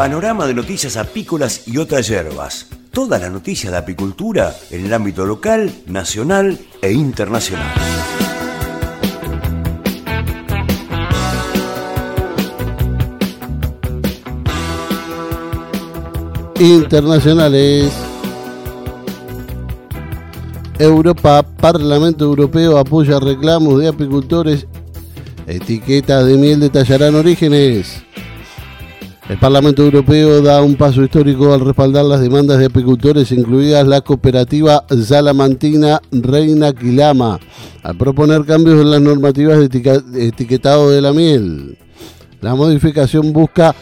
[0.00, 2.68] panorama de noticias apícolas y otras hierbas.
[2.90, 7.70] Toda la noticia de apicultura en el ámbito local, nacional e internacional.
[16.58, 17.92] Internacionales.
[20.78, 24.66] Europa, Parlamento Europeo apoya reclamos de apicultores.
[25.46, 28.02] Etiquetas de miel detallarán orígenes.
[29.30, 34.00] El Parlamento Europeo da un paso histórico al respaldar las demandas de apicultores, incluidas la
[34.00, 37.38] cooperativa Salamantina Reina Quilama,
[37.84, 41.78] al proponer cambios en las normativas de etiquetado de la miel.
[42.40, 43.72] La modificación busca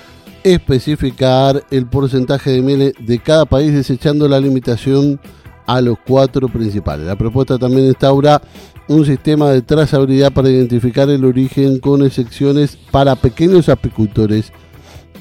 [0.44, 5.18] especificar el porcentaje de miel de cada país, desechando la limitación
[5.66, 7.06] a los cuatro principales.
[7.06, 8.42] La propuesta también instaura
[8.86, 14.52] un sistema de trazabilidad para identificar el origen con excepciones para pequeños apicultores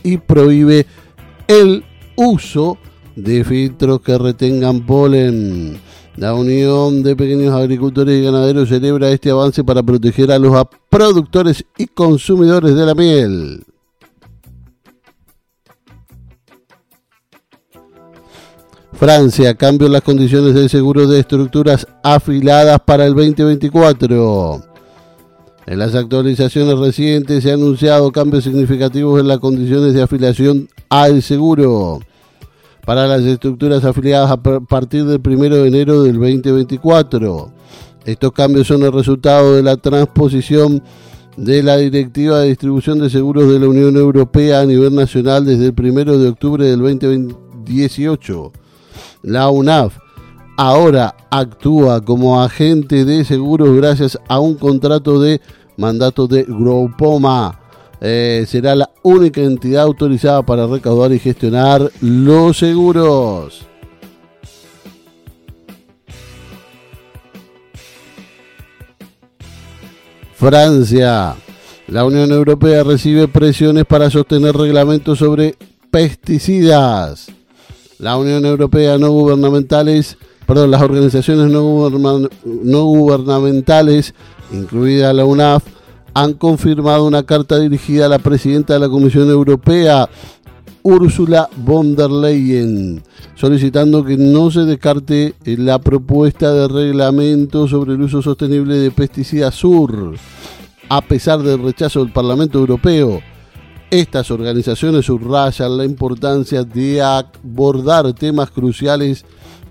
[0.03, 0.85] y prohíbe
[1.47, 1.83] el
[2.15, 2.77] uso
[3.15, 5.79] de filtros que retengan polen.
[6.15, 11.63] La Unión de Pequeños Agricultores y Ganaderos celebra este avance para proteger a los productores
[11.77, 13.63] y consumidores de la miel.
[18.93, 24.66] Francia, cambio las condiciones del seguro de estructuras afiladas para el 2024.
[25.67, 31.21] En las actualizaciones recientes se han anunciado cambios significativos en las condiciones de afiliación al
[31.21, 31.99] seguro
[32.85, 37.51] para las estructuras afiliadas a partir del 1 de enero del 2024.
[38.05, 40.81] Estos cambios son el resultado de la transposición
[41.35, 45.65] de la Directiva de Distribución de Seguros de la Unión Europea a nivel nacional desde
[45.65, 48.53] el 1 de octubre del 2018.
[49.23, 49.97] La UNAF
[50.57, 55.39] ahora actúa como agente de seguros gracias a un contrato de
[55.77, 57.59] mandato de Groupoma.
[58.01, 63.65] Eh, será la única entidad autorizada para recaudar y gestionar los seguros.
[70.35, 71.35] Francia.
[71.87, 75.55] La Unión Europea recibe presiones para sostener reglamentos sobre
[75.89, 77.31] pesticidas.
[77.97, 80.17] La Unión Europea no gubernamentales,
[80.47, 81.61] perdón, las organizaciones no,
[82.85, 84.15] gubernamentales
[84.51, 85.63] incluida la UNAF,
[86.13, 90.09] han confirmado una carta dirigida a la presidenta de la Comisión Europea,
[90.81, 93.03] Ursula von der Leyen,
[93.35, 99.53] solicitando que no se descarte la propuesta de reglamento sobre el uso sostenible de pesticidas
[99.53, 100.15] sur,
[100.87, 103.19] a pesar del rechazo del Parlamento Europeo.
[103.91, 109.25] Estas organizaciones subrayan la importancia de abordar temas cruciales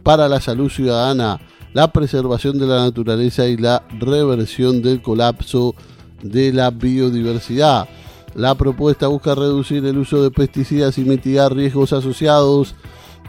[0.06, 1.40] para la salud ciudadana
[1.72, 5.74] la preservación de la naturaleza y la reversión del colapso
[6.22, 7.88] de la biodiversidad.
[8.36, 12.76] La propuesta busca reducir el uso de pesticidas y mitigar riesgos asociados,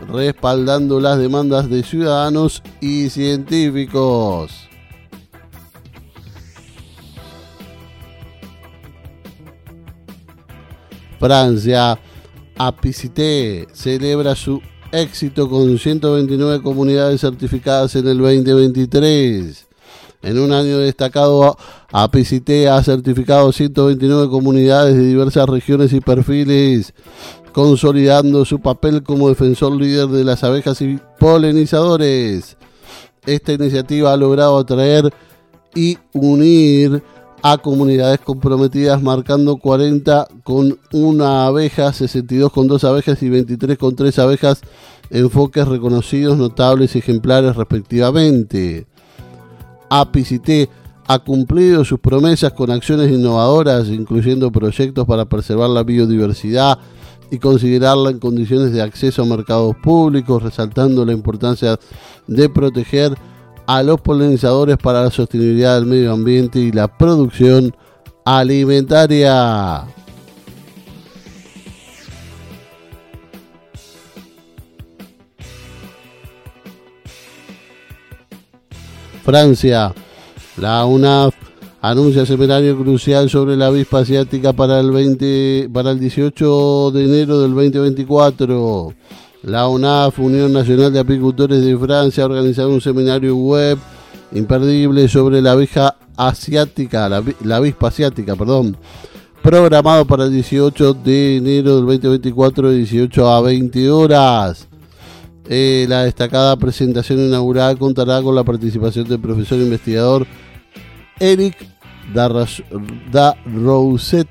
[0.07, 4.51] respaldando las demandas de ciudadanos y científicos.
[11.19, 11.97] Francia,
[12.55, 14.61] Apicité celebra su
[14.91, 19.67] éxito con 129 comunidades certificadas en el 2023.
[20.23, 21.57] En un año destacado,
[21.91, 26.93] APCT ha certificado 129 comunidades de diversas regiones y perfiles,
[27.53, 32.57] consolidando su papel como defensor líder de las abejas y polinizadores.
[33.25, 35.13] Esta iniciativa ha logrado atraer
[35.75, 37.03] y unir
[37.41, 43.95] a comunidades comprometidas, marcando 40 con una abeja, 62 con dos abejas y 23 con
[43.95, 44.61] tres abejas,
[45.09, 48.87] enfoques reconocidos, notables y ejemplares respectivamente.
[49.89, 50.69] APICIT
[51.07, 56.79] ha cumplido sus promesas con acciones innovadoras, incluyendo proyectos para preservar la biodiversidad
[57.31, 61.79] y considerarla en condiciones de acceso a mercados públicos, resaltando la importancia
[62.27, 63.17] de proteger
[63.67, 67.75] a los polinizadores para la sostenibilidad del medio ambiente y la producción
[68.25, 69.83] alimentaria.
[79.23, 79.93] Francia,
[80.55, 81.35] la UNAF
[81.81, 87.41] anuncia seminario crucial sobre la avispa asiática para el 20 para el 18 de enero
[87.41, 88.93] del 2024.
[89.47, 93.77] La UNAF, Unión Nacional de Apicultores de Francia, ha organizado un seminario web
[94.33, 98.75] imperdible sobre la abeja asiática, la, avispa asiática, perdón,
[99.41, 104.67] programado para el 18 de enero del 2024 de 18 a 20 horas.
[105.47, 110.27] Eh, la destacada presentación inaugural contará con la participación del profesor investigador
[111.21, 111.55] Eric
[113.13, 114.27] Darroset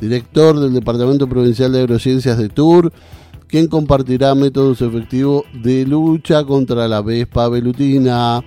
[0.00, 2.92] director del Departamento Provincial de Agrociencias de Tour,
[3.50, 8.42] quien compartirá métodos efectivos de lucha contra la vespa velutina.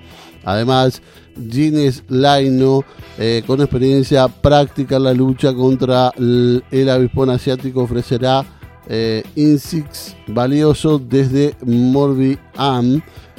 [0.46, 1.02] Además,
[1.50, 2.84] Gines Laino,
[3.18, 8.46] eh, con experiencia práctica en la lucha contra el, avispón asiático, ofrecerá
[8.88, 12.38] eh, Insix valioso desde Morbi.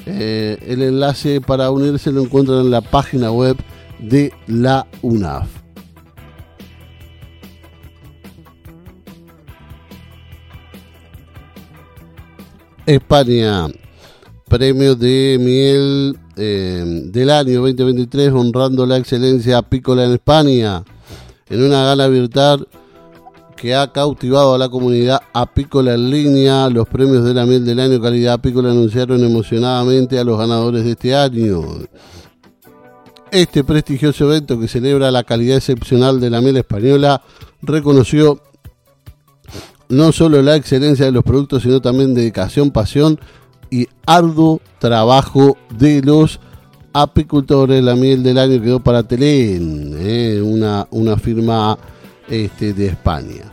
[0.06, 3.56] Eh, el enlace para unirse lo encuentran en la página web
[3.98, 5.63] de la UNAF.
[12.86, 13.66] España,
[14.46, 20.84] premio de miel eh, del año 2023 honrando la excelencia apícola en España,
[21.48, 22.68] en una gala virtual
[23.56, 26.68] que ha cautivado a la comunidad apícola en línea.
[26.68, 30.90] Los premios de la miel del año calidad apícola anunciaron emocionadamente a los ganadores de
[30.90, 31.62] este año.
[33.30, 37.22] Este prestigioso evento que celebra la calidad excepcional de la miel española
[37.62, 38.42] reconoció
[39.88, 43.18] no solo la excelencia de los productos, sino también dedicación, pasión
[43.70, 46.40] y arduo trabajo de los
[46.92, 47.82] apicultores.
[47.82, 51.78] La miel del año quedó para Telén, eh, una, una firma
[52.28, 53.50] este, de España.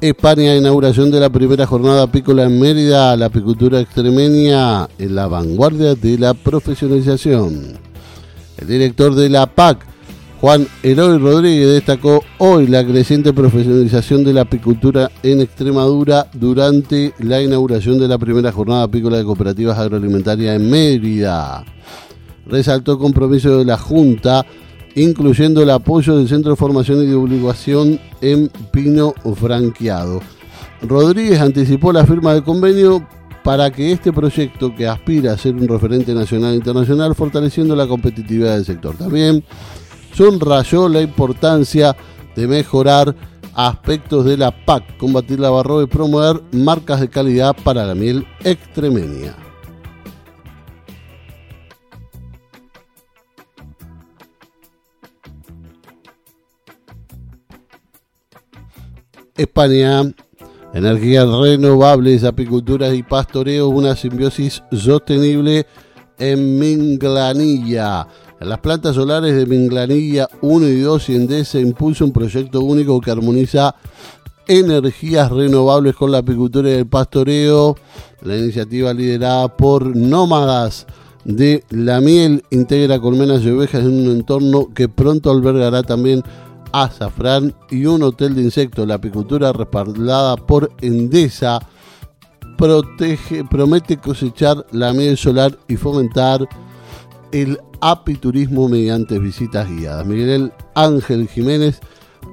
[0.00, 5.96] España, inauguración de la primera jornada apícola en Mérida, la apicultura extremeña en la vanguardia
[5.96, 7.87] de la profesionalización.
[8.58, 9.86] El director de la PAC,
[10.40, 17.40] Juan Eloy Rodríguez, destacó hoy la creciente profesionalización de la apicultura en Extremadura durante la
[17.40, 21.64] inauguración de la primera jornada apícola de cooperativas agroalimentarias en Mérida.
[22.46, 24.44] Resaltó el compromiso de la Junta
[24.94, 30.20] incluyendo el apoyo del Centro de Formación y Divulgación en Pino Franqueado.
[30.82, 33.06] Rodríguez anticipó la firma del convenio
[33.48, 37.86] para que este proyecto, que aspira a ser un referente nacional e internacional, fortaleciendo la
[37.86, 38.94] competitividad del sector.
[38.94, 39.42] También
[40.12, 41.96] subrayó la importancia
[42.36, 43.16] de mejorar
[43.54, 48.26] aspectos de la PAC, combatir la barro y promover marcas de calidad para la miel
[48.44, 49.34] extremeña.
[59.34, 60.02] España,
[60.78, 65.66] energías renovables, apicultura y pastoreo, una simbiosis sostenible
[66.18, 68.06] en Minglanilla.
[68.38, 73.10] Las plantas solares de Minglanilla 1 y 2 y se impulsa un proyecto único que
[73.10, 73.74] armoniza
[74.46, 77.74] energías renovables con la apicultura y el pastoreo.
[78.22, 80.86] La iniciativa liderada por nómadas
[81.24, 86.22] de la miel integra colmenas y ovejas en un entorno que pronto albergará también
[86.72, 88.86] azafrán y un hotel de insectos.
[88.86, 91.60] La apicultura respaldada por Endesa
[92.58, 96.46] protege, promete cosechar la miel solar y fomentar
[97.32, 100.04] el apiturismo mediante visitas guiadas.
[100.04, 101.80] Miguel Ángel Jiménez,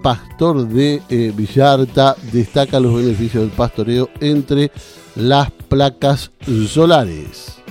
[0.02, 4.72] pastor de eh, Villarta, destaca los beneficios del pastoreo entre
[5.16, 6.32] las placas
[6.68, 7.65] solares.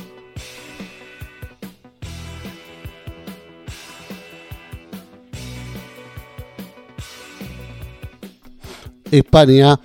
[9.18, 9.78] España.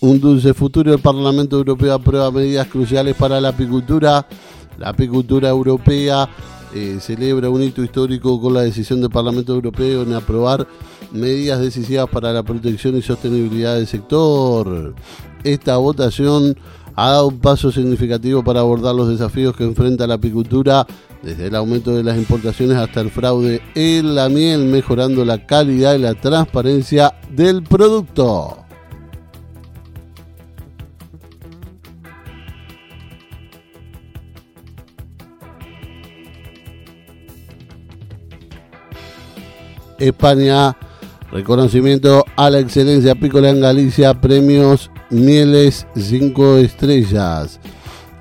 [0.00, 0.92] un dulce futuro.
[0.92, 4.26] El Parlamento Europeo aprueba medidas cruciales para la apicultura.
[4.78, 6.28] La apicultura europea
[6.74, 10.66] eh, celebra un hito histórico con la decisión del Parlamento Europeo en aprobar
[11.12, 14.94] medidas decisivas para la protección y sostenibilidad del sector.
[15.44, 16.56] Esta votación
[16.94, 20.86] ha dado un paso significativo para abordar los desafíos que enfrenta la apicultura,
[21.22, 25.94] desde el aumento de las importaciones hasta el fraude en la miel, mejorando la calidad
[25.94, 28.58] y la transparencia del producto.
[39.98, 40.76] España,
[41.30, 47.60] reconocimiento a la excelencia apícola en Galicia, premios Mieles 5 estrellas.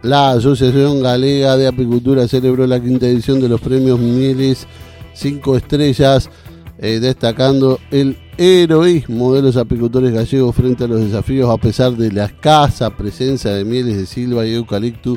[0.03, 4.67] La Asociación Galega de Apicultura celebró la quinta edición de los premios Mieles
[5.13, 6.29] 5 estrellas,
[6.77, 12.12] eh, destacando el heroísmo de los apicultores gallegos frente a los desafíos a pesar de
[12.12, 15.15] la escasa presencia de mieles de silva y eucalipto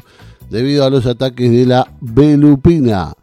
[0.51, 3.15] debido a los ataques de la velupina.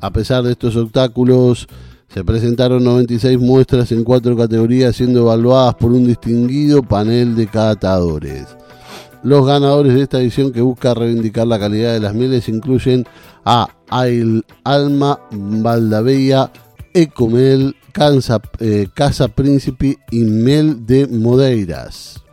[0.00, 1.66] A pesar de estos obstáculos,
[2.08, 8.46] se presentaron 96 muestras en cuatro categorías siendo evaluadas por un distinguido panel de catadores.
[9.22, 13.04] Los ganadores de esta edición que busca reivindicar la calidad de las mieles incluyen
[13.44, 16.50] a Ail Alma, Valdavella,
[16.94, 17.74] Ecomel,
[18.60, 22.25] eh, Casa Príncipe y Mel de Modeiras.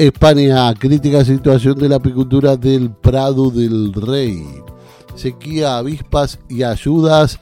[0.00, 4.42] España, crítica situación de la apicultura del Prado del Rey.
[5.14, 7.38] Sequía, avispas y ayudas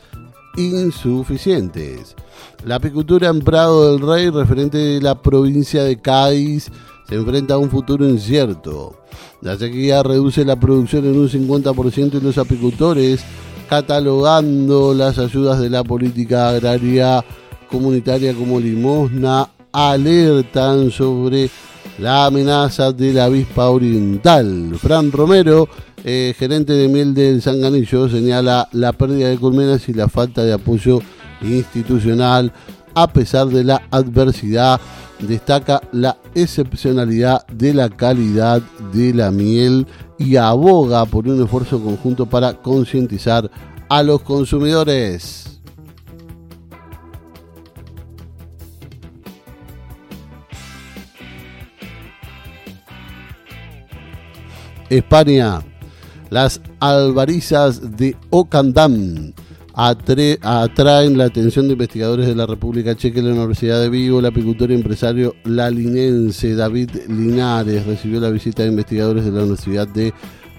[0.57, 2.17] insuficientes.
[2.65, 6.69] La apicultura en Prado del Rey, referente de la provincia de Cádiz,
[7.09, 9.03] se enfrenta a un futuro incierto.
[9.41, 13.21] La sequía reduce la producción en un 50% de los apicultores,
[13.69, 17.25] catalogando las ayudas de la política agraria
[17.71, 21.51] comunitaria como limosna, alertan sobre
[21.99, 24.77] la amenaza de la avispa oriental.
[24.81, 25.69] Fran Romero,
[26.05, 30.53] eh, gerente de miel del Sanganillo, señala la pérdida de colmenas y la falta de
[30.53, 31.01] apoyo
[31.43, 32.53] institucional
[32.95, 34.81] a pesar de la adversidad.
[35.19, 38.63] Destaca la excepcionalidad de la calidad
[38.93, 39.87] de la miel
[40.17, 43.51] y aboga por un esfuerzo conjunto para concientizar
[43.89, 45.58] a los consumidores.
[54.91, 55.61] España.
[56.31, 59.33] Las albarizas de Ocandam
[59.75, 64.19] atraen la atención de investigadores de la República Checa y la Universidad de Vigo.
[64.19, 69.87] El apicultor y empresario lalinense David Linares recibió la visita de investigadores de la Universidad
[69.87, 70.13] de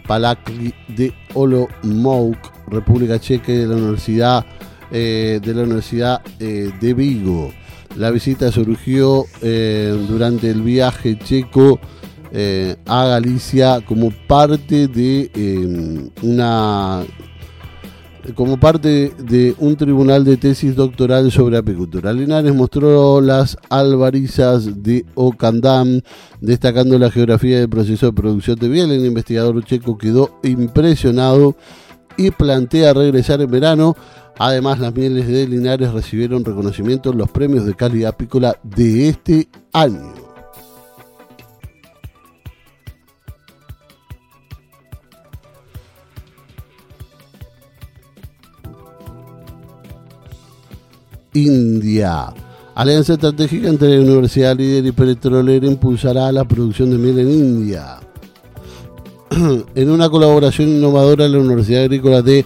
[0.07, 4.45] Palakli de Olomouc, República Checa y de la Universidad,
[4.89, 7.51] eh, de, la Universidad eh, de Vigo.
[7.97, 11.79] La visita surgió eh, durante el viaje checo
[12.31, 17.03] eh, a Galicia como parte de em, una
[18.35, 22.13] como parte de un tribunal de tesis doctoral sobre apicultura.
[22.13, 26.01] Linares mostró las albarizas de Ocandam,
[26.39, 28.91] destacando la geografía del proceso de producción de miel.
[28.91, 31.55] El investigador checo quedó impresionado
[32.17, 33.95] y plantea regresar en verano.
[34.37, 39.49] Además, las mieles de Linares recibieron reconocimiento en los premios de calidad apícola de este
[39.73, 40.18] año.
[51.45, 52.33] India.
[52.75, 57.99] Alianza estratégica entre la Universidad Líder y Petrolera impulsará la producción de miel en India.
[59.75, 62.45] en una colaboración innovadora, la Universidad Agrícola de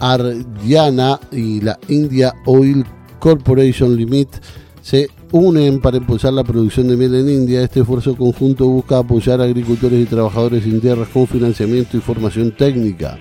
[0.00, 2.84] Haryana y la India Oil
[3.18, 4.40] Corporation Limited
[4.82, 7.62] se unen para impulsar la producción de miel en India.
[7.62, 12.52] Este esfuerzo conjunto busca apoyar a agricultores y trabajadores sin tierras con financiamiento y formación
[12.56, 13.18] técnica,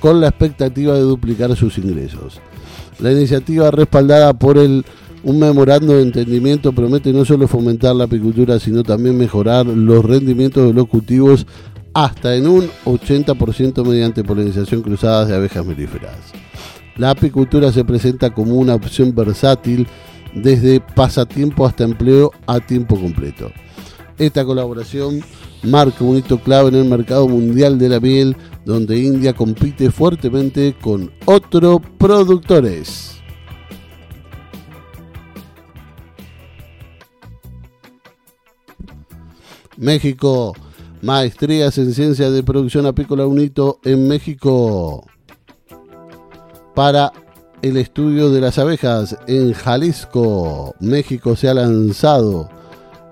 [0.00, 2.40] con la expectativa de duplicar sus ingresos.
[3.00, 4.84] La iniciativa respaldada por el
[5.24, 10.66] un memorando de entendimiento promete no solo fomentar la apicultura, sino también mejorar los rendimientos
[10.66, 11.46] de los cultivos
[11.92, 16.16] hasta en un 80% mediante polinización cruzada de abejas melíferas.
[16.96, 19.86] La apicultura se presenta como una opción versátil
[20.34, 23.50] desde pasatiempo hasta empleo a tiempo completo.
[24.18, 25.22] Esta colaboración
[25.62, 30.74] marca un hito clave en el mercado mundial de la miel, donde India compite fuertemente
[30.80, 33.14] con otros productores.
[39.76, 40.54] México,
[41.02, 45.06] maestrías en ciencias de producción apícola, un hito en México
[46.74, 47.12] para
[47.62, 50.74] el estudio de las abejas en Jalisco.
[50.80, 52.48] México se ha lanzado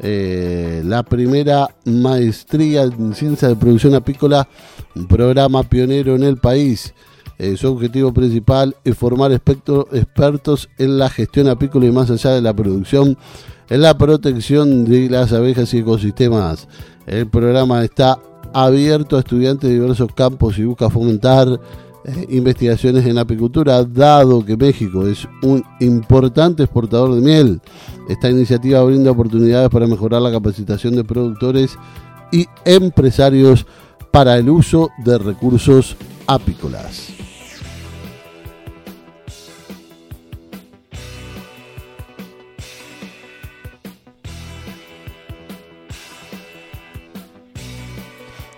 [0.00, 4.49] eh, la primera maestría en ciencia de producción apícola,
[4.95, 6.95] un programa pionero en el país.
[7.38, 12.41] Eh, su objetivo principal es formar expertos en la gestión apícola y más allá de
[12.41, 13.17] la producción,
[13.69, 16.67] en la protección de las abejas y ecosistemas.
[17.07, 18.19] El programa está
[18.55, 21.61] abierto a estudiantes de diversos campos y busca fomentar
[22.05, 27.61] eh, investigaciones en apicultura, dado que México es un importante exportador de miel.
[28.08, 31.76] Esta iniciativa brinda oportunidades para mejorar la capacitación de productores
[32.30, 33.66] y empresarios
[34.12, 35.96] para el uso de recursos
[36.26, 37.08] apícolas.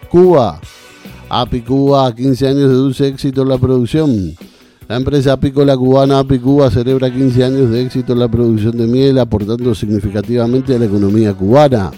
[0.09, 0.61] Cuba
[1.31, 4.35] Apicúa, 15 años de dulce éxito en la producción.
[4.89, 9.19] La empresa apícola cubana Apicúa celebra 15 años de éxito en la producción de miel,
[9.19, 11.91] aportando significativamente a la economía cubana.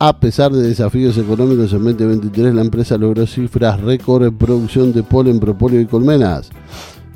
[0.00, 5.04] A pesar de desafíos económicos en 2023, la empresa logró cifras récord en producción de
[5.04, 6.50] polen, propóleo y colmenas.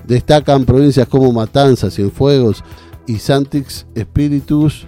[0.06, 2.62] Destacan provincias como Matanzas, Cienfuegos
[3.08, 4.86] y Santix Espíritus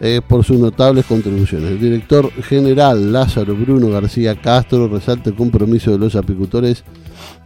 [0.00, 1.72] eh, por sus notables contribuciones.
[1.72, 6.84] El director general Lázaro Bruno García Castro resalta el compromiso de los apicultores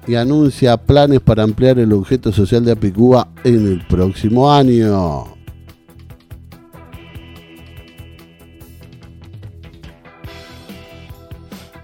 [0.06, 5.34] y anuncia planes para ampliar el objeto social de Apicúa en el próximo año.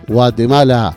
[0.06, 0.96] Guatemala.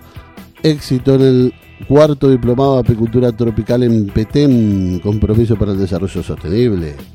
[0.62, 1.54] Éxito en el
[1.88, 7.13] cuarto diplomado de apicultura tropical en Petén, compromiso para el desarrollo sostenible.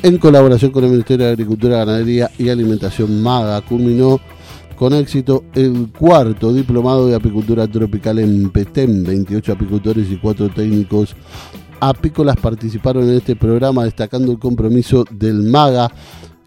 [0.00, 4.20] En colaboración con el Ministerio de Agricultura, Ganadería y Alimentación MAGA, culminó
[4.76, 9.02] con éxito el cuarto diplomado de apicultura tropical en Petén.
[9.02, 11.16] 28 apicultores y 4 técnicos
[11.80, 15.90] apícolas participaron en este programa, destacando el compromiso del MAGA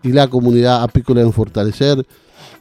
[0.02, 2.06] y la comunidad apícola en fortalecer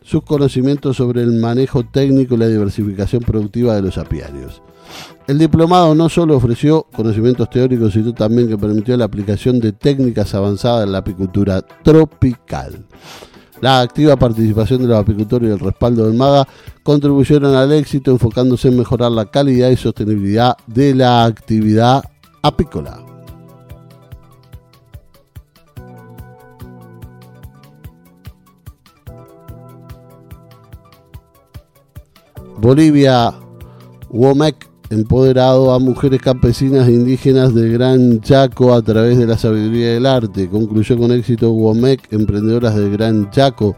[0.03, 4.61] sus conocimientos sobre el manejo técnico y la diversificación productiva de los apiarios.
[5.31, 10.35] El diplomado no solo ofreció conocimientos teóricos, sino también que permitió la aplicación de técnicas
[10.35, 12.85] avanzadas en la apicultura tropical.
[13.61, 16.49] La activa participación de los apicultores y el respaldo del MAGA
[16.83, 22.03] contribuyeron al éxito enfocándose en mejorar la calidad y sostenibilidad de la actividad
[22.43, 22.99] apícola.
[32.59, 33.33] Bolivia,
[34.09, 39.93] WOMEC, empoderado a mujeres campesinas e indígenas del Gran Chaco a través de la sabiduría
[39.93, 40.49] del arte.
[40.49, 43.77] Concluyó con éxito WOMEC, emprendedoras del Gran Chaco,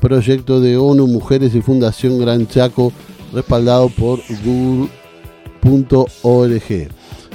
[0.00, 2.92] proyecto de ONU Mujeres y Fundación Gran Chaco,
[3.34, 4.88] respaldado por Google.org.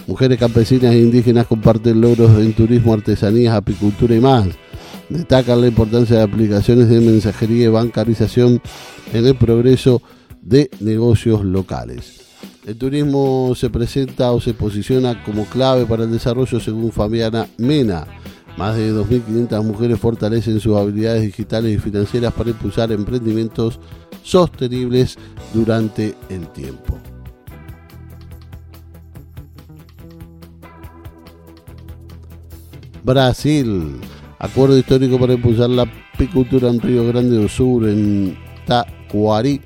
[0.07, 4.47] Mujeres campesinas e indígenas comparten logros en turismo, artesanías, apicultura y más.
[5.07, 8.59] Destacan la importancia de aplicaciones de mensajería y bancarización
[9.13, 10.01] en el progreso
[10.41, 12.28] de negocios locales.
[12.65, 18.05] El turismo se presenta o se posiciona como clave para el desarrollo según Fabiana Mena.
[18.57, 23.79] Más de 2.500 mujeres fortalecen sus habilidades digitales y financieras para impulsar emprendimientos
[24.23, 25.17] sostenibles
[25.53, 26.97] durante el tiempo.
[33.03, 34.01] Brasil.
[34.37, 39.61] Acuerdo histórico para impulsar la apicultura en Río Grande do Sur, en Tacuarí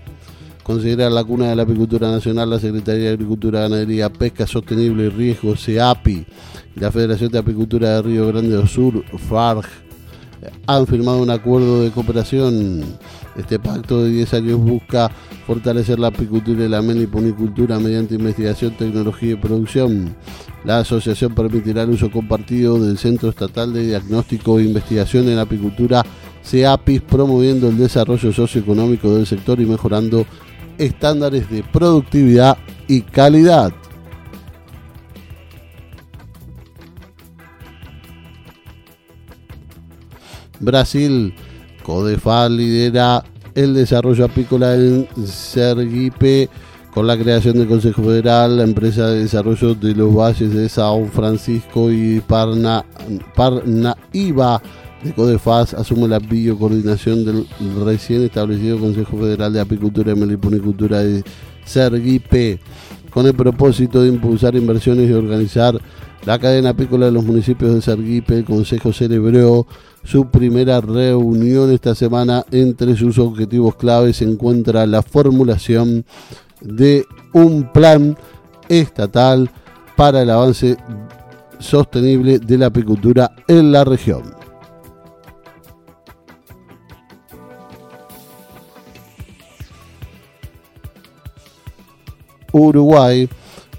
[0.64, 5.10] considera la cuna de la apicultura nacional la Secretaría de Agricultura, Ganadería, Pesca Sostenible y
[5.10, 6.26] Riesgo, CEAPI,
[6.76, 9.66] la Federación de Apicultura de Río Grande do Sur, FARG,
[10.68, 12.84] han firmado un acuerdo de cooperación.
[13.38, 15.10] Este pacto de 10 años busca
[15.48, 20.16] fortalecer la apicultura y la meliponicultura mediante investigación, tecnología y producción.
[20.64, 26.04] La asociación permitirá el uso compartido del Centro Estatal de Diagnóstico e Investigación en Apicultura,
[26.44, 30.26] CEAPIS, promoviendo el desarrollo socioeconómico del sector y mejorando
[30.78, 32.58] estándares de productividad
[32.88, 33.74] y calidad.
[40.60, 41.34] Brasil,
[41.84, 43.24] Codefa lidera
[43.56, 46.50] el desarrollo apícola en Sergipe
[46.94, 51.10] con la creación del Consejo Federal, la empresa de desarrollo de los valles de San
[51.10, 52.86] Francisco y Parna,
[53.36, 54.62] Parnaíba
[55.04, 57.46] de Codefaz asume la biocoordinación del
[57.84, 61.24] recién establecido Consejo Federal de Apicultura y Meliponicultura de
[61.66, 62.60] Sergipe,
[63.10, 65.80] con el propósito de impulsar inversiones y organizar
[66.26, 68.38] la cadena apícola de los municipios de Sergipe.
[68.38, 69.68] El Consejo celebró
[70.04, 72.46] su primera reunión esta semana.
[72.52, 76.06] Entre sus objetivos claves se encuentra la formulación
[76.62, 78.18] de un plan
[78.70, 79.50] estatal
[79.98, 80.78] para el avance
[81.60, 84.43] sostenible de la apicultura en la región.
[92.54, 93.28] Uruguay.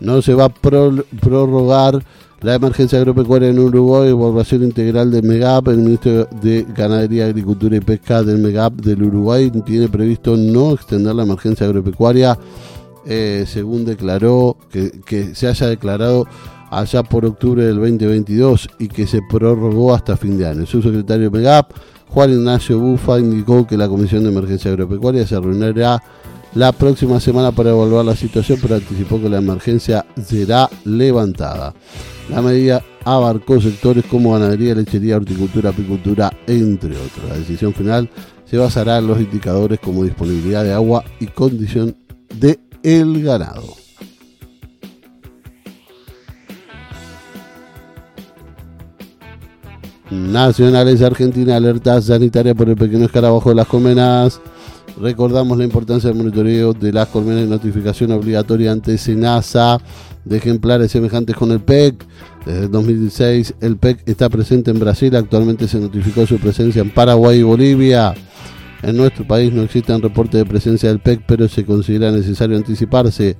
[0.00, 2.04] No se va a prorrogar
[2.44, 5.68] la emergencia agropecuaria en Uruguay, evaluación integral del MEGAP.
[5.68, 11.14] El ministro de Ganadería, Agricultura y Pesca del MEGAP del Uruguay tiene previsto no extender
[11.14, 12.38] la emergencia agropecuaria,
[13.06, 16.26] eh, según declaró que, se haya declarado
[16.70, 20.66] allá por octubre del 2022 y que se prorrogó hasta fin de año.
[20.66, 21.70] Su secretario MEGAP,
[22.08, 26.02] Juan Ignacio Bufa, indicó que la Comisión de Emergencia Agropecuaria se reunirá
[26.54, 31.74] la próxima semana para evaluar la situación, pero anticipó que la emergencia será levantada.
[32.30, 37.28] La medida abarcó sectores como ganadería, lechería, horticultura, apicultura, entre otros.
[37.28, 38.08] La decisión final
[38.44, 41.96] se basará en los indicadores como disponibilidad de agua y condición
[42.34, 43.74] de el ganado.
[50.10, 54.40] Nacionales Argentina alerta sanitaria por el pequeño escarabajo de las colmenas.
[55.00, 59.80] Recordamos la importancia del monitoreo de las colmenas y notificación obligatoria ante SENASA
[60.24, 62.04] de ejemplares semejantes con el PEC.
[62.46, 66.90] Desde el 2016 el PEC está presente en Brasil, actualmente se notificó su presencia en
[66.90, 68.14] Paraguay y Bolivia.
[68.82, 73.36] En nuestro país no existen reportes de presencia del PEC, pero se considera necesario anticiparse.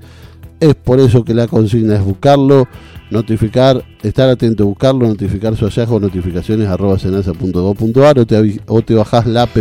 [0.59, 2.67] Es por eso que la consigna es buscarlo,
[3.11, 8.95] notificar, estar atento a buscarlo, notificar su hallazgo, notificaciones arroba senasa.gov.ar o te, o te
[8.95, 9.55] bajás la app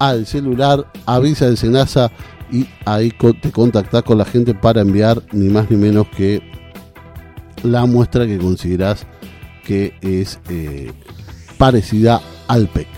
[0.00, 2.10] al celular, avisa de Senasa
[2.50, 6.42] y ahí te contactas con la gente para enviar ni más ni menos que
[7.62, 9.06] la muestra que consideras
[9.64, 10.90] que es eh,
[11.58, 12.88] parecida al PEC.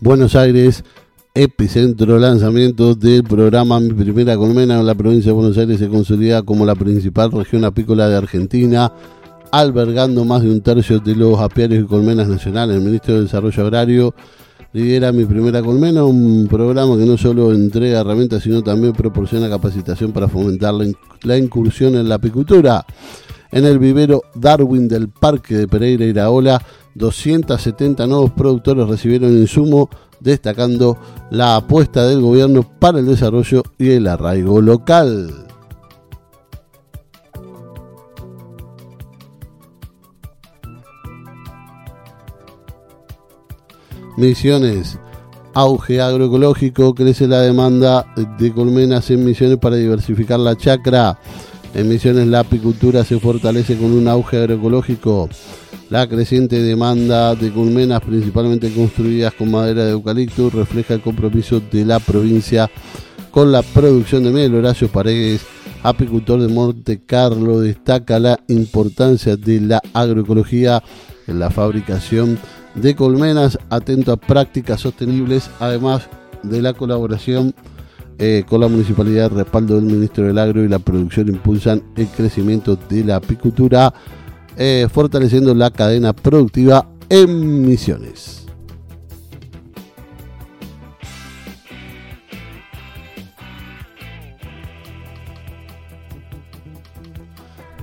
[0.00, 0.84] Buenos Aires,
[1.36, 6.42] epicentro lanzamiento del programa Mi Primera Colmena en la provincia de Buenos Aires se consolida
[6.42, 8.92] como la principal región apícola de Argentina,
[9.50, 12.76] albergando más de un tercio de los apiarios y colmenas nacionales.
[12.76, 14.14] El Ministerio de Desarrollo Agrario
[14.72, 20.12] lidera Mi Primera Colmena, un programa que no solo entrega herramientas, sino también proporciona capacitación
[20.12, 20.72] para fomentar
[21.24, 22.86] la, incursión en la apicultura.
[23.50, 26.62] En el vivero Darwin del Parque de Pereira Iraola,
[26.94, 30.96] 270 nuevos productores recibieron insumo, destacando
[31.30, 35.44] la apuesta del gobierno para el desarrollo y el arraigo local.
[44.16, 44.98] Misiones.
[45.56, 48.06] Auge agroecológico, crece la demanda
[48.38, 51.18] de colmenas en Misiones para diversificar la chacra.
[51.74, 55.28] En Misiones la apicultura se fortalece con un auge agroecológico.
[55.90, 61.84] La creciente demanda de colmenas, principalmente construidas con madera de eucalipto, refleja el compromiso de
[61.84, 62.70] la provincia
[63.30, 64.54] con la producción de miel.
[64.54, 65.42] Horacio Paredes,
[65.82, 70.82] apicultor de Monte Carlo, destaca la importancia de la agroecología
[71.26, 72.38] en la fabricación
[72.74, 76.08] de colmenas, atento a prácticas sostenibles, además
[76.42, 77.54] de la colaboración
[78.18, 82.76] eh, con la municipalidad, respaldo del ministro del Agro y la producción impulsan el crecimiento
[82.76, 83.92] de la apicultura,
[84.56, 88.46] eh, fortaleciendo la cadena productiva en Misiones.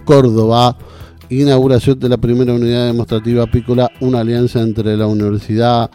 [0.06, 0.78] Córdoba,
[1.30, 5.90] inauguración de la primera unidad demostrativa apícola, una alianza entre la Universidad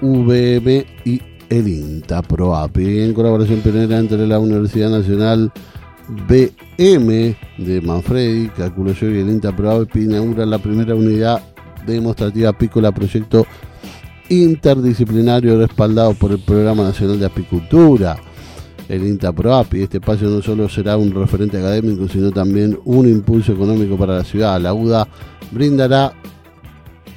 [0.00, 5.52] VM y el INTA ProAPI, en colaboración pionera entre la Universidad Nacional
[6.10, 11.40] BM de Manfredi, el INTA ProAPI inaugura la primera unidad
[11.86, 13.46] demostrativa apícola proyecto
[14.28, 18.16] interdisciplinario respaldado por el Programa Nacional de Apicultura,
[18.88, 19.82] el INTA ProAPI.
[19.82, 24.24] Este espacio no solo será un referente académico, sino también un impulso económico para la
[24.24, 24.60] ciudad.
[24.60, 25.06] La UDA
[25.52, 26.12] brindará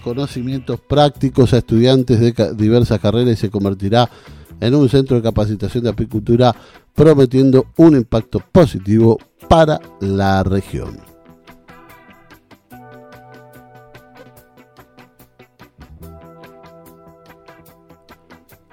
[0.03, 5.83] conocimientos prácticos a estudiantes de diversas carreras y se convertirá en un centro de capacitación
[5.83, 6.55] de apicultura
[6.93, 10.97] prometiendo un impacto positivo para la región.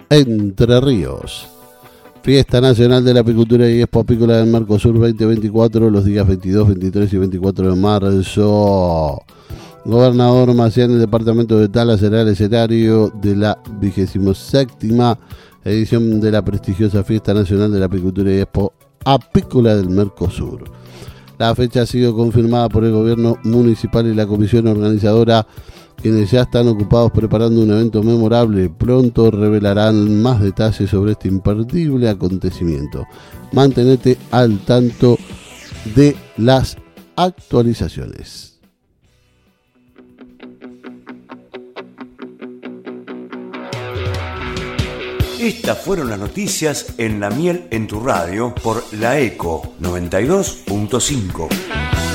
[0.09, 1.49] Entre Ríos.
[2.23, 7.13] Fiesta Nacional de la Apicultura y Expo Apícola del Mercosur 2024 los días 22, 23
[7.15, 9.23] y 24 de marzo.
[9.85, 15.19] Gobernador Macián, el departamento de Tala será el escenario de la vigésimo séptima
[15.65, 20.65] edición de la prestigiosa Fiesta Nacional de la Apicultura y Expo Apícola del Mercosur.
[21.39, 25.47] La fecha ha sido confirmada por el gobierno municipal y la comisión organizadora,
[25.97, 28.69] quienes ya están ocupados preparando un evento memorable.
[28.69, 33.07] Pronto revelarán más detalles sobre este imperdible acontecimiento.
[33.53, 35.17] Mantenete al tanto
[35.95, 36.77] de las
[37.17, 38.50] actualizaciones.
[45.41, 52.10] Estas fueron las noticias en La Miel en tu radio por la ECO 92.5.